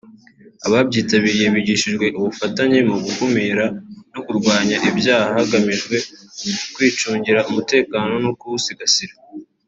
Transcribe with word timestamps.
Abaryitabiriye 0.65 1.47
bigishijwe 1.55 2.05
ubufatanye 2.17 2.77
mu 2.89 2.97
gukumira 3.05 3.65
no 4.13 4.19
kurwanya 4.25 4.77
ibyaha 4.89 5.29
hagamijwe 5.37 5.95
kwicungira 6.73 7.39
umutekano 7.49 8.13
no 8.23 8.31
kuwusigasira 8.39 9.13